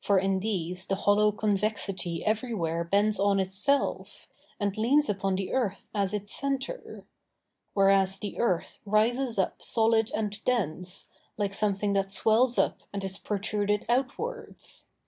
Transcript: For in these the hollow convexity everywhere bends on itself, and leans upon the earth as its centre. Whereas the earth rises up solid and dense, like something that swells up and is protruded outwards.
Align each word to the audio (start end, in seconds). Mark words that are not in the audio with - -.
For 0.00 0.18
in 0.18 0.40
these 0.40 0.86
the 0.86 0.96
hollow 0.96 1.30
convexity 1.30 2.24
everywhere 2.26 2.82
bends 2.82 3.20
on 3.20 3.38
itself, 3.38 4.26
and 4.58 4.76
leans 4.76 5.08
upon 5.08 5.36
the 5.36 5.52
earth 5.52 5.88
as 5.94 6.12
its 6.12 6.34
centre. 6.34 7.06
Whereas 7.74 8.18
the 8.18 8.40
earth 8.40 8.80
rises 8.84 9.38
up 9.38 9.62
solid 9.62 10.10
and 10.12 10.42
dense, 10.44 11.06
like 11.36 11.54
something 11.54 11.92
that 11.92 12.10
swells 12.10 12.58
up 12.58 12.82
and 12.92 13.04
is 13.04 13.18
protruded 13.18 13.86
outwards. 13.88 14.86